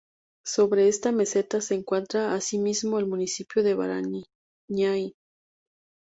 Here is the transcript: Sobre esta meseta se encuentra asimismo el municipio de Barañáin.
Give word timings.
Sobre 0.47 0.87
esta 0.87 1.11
meseta 1.11 1.61
se 1.61 1.75
encuentra 1.75 2.33
asimismo 2.33 2.97
el 2.97 3.05
municipio 3.05 3.61
de 3.61 3.75
Barañáin. 3.75 5.13